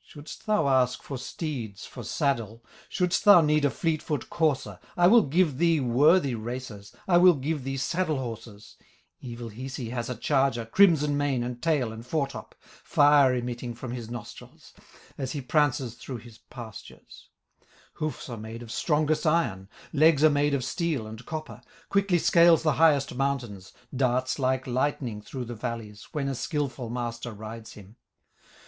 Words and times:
"Shouldst 0.00 0.46
thou 0.46 0.68
ask 0.68 1.02
for 1.02 1.18
steeds 1.18 1.84
for 1.86 2.04
saddle, 2.04 2.64
Shouldst 2.88 3.24
thou 3.24 3.40
need 3.40 3.64
a 3.64 3.68
fleet 3.70 4.00
foot 4.00 4.30
courser, 4.30 4.78
I 4.96 5.08
will 5.08 5.24
give 5.24 5.58
thee 5.58 5.80
worthy 5.80 6.36
racers, 6.36 6.94
I 7.08 7.16
will 7.16 7.34
give 7.34 7.64
thee 7.64 7.76
saddle 7.76 8.18
horses; 8.20 8.76
Evil 9.20 9.48
Hisi 9.48 9.90
has 9.90 10.08
a 10.08 10.14
charger, 10.14 10.66
Crimson 10.66 11.16
mane, 11.16 11.42
and 11.42 11.60
tail, 11.60 11.92
and 11.92 12.06
foretop, 12.06 12.54
Fire 12.60 13.34
emitting 13.34 13.74
from 13.74 13.90
his 13.90 14.08
nostrils, 14.08 14.72
As 15.18 15.32
he 15.32 15.40
prances 15.40 15.96
through 15.96 16.18
his 16.18 16.38
pastures; 16.38 17.30
Hoofs 17.94 18.28
are 18.28 18.36
made 18.38 18.62
of 18.62 18.70
strongest 18.70 19.26
iron, 19.26 19.68
Legs 19.92 20.22
are 20.22 20.30
made 20.30 20.54
of 20.54 20.62
steel 20.62 21.08
and 21.08 21.26
copper, 21.26 21.60
Quickly 21.88 22.18
scales 22.18 22.62
the 22.62 22.74
highest 22.74 23.16
mountains, 23.16 23.72
Darts 23.92 24.38
like 24.38 24.68
lightning 24.68 25.20
through 25.20 25.46
the 25.46 25.56
valleys, 25.56 26.06
When 26.12 26.28
a 26.28 26.36
skilful 26.36 26.88
master 26.88 27.32
rides 27.32 27.72
him. 27.72 27.96